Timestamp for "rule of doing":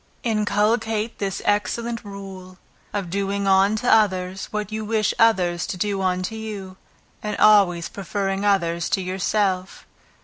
2.03-3.45